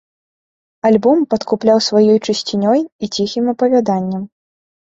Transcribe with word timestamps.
Альбом 0.89 1.17
падкупляў 1.33 1.83
сваёй 1.89 2.17
чысцінёй 2.25 2.79
і 2.85 3.05
ціхім 3.19 3.45
апавяданнем. 3.55 4.29